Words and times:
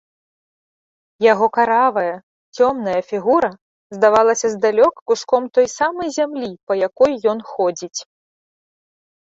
Яго 1.31 1.49
каравая, 1.57 2.15
цёмная 2.57 2.97
фігура 3.11 3.51
здавалася 3.97 4.47
здалёк 4.55 4.95
куском 5.13 5.43
той 5.59 5.67
самай 5.79 6.07
зямлі, 6.21 6.51
па 6.69 6.73
якой 6.87 7.11
ён 7.35 7.39
ходзіць. 7.53 7.97